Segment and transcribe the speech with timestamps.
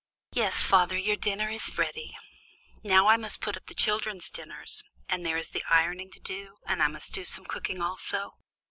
[0.31, 2.17] "Yes, father, your dinner is ready.
[2.83, 6.57] Now I must put up the children's dinners, and there is the ironing to do,
[6.65, 8.33] and I must do some cooking also.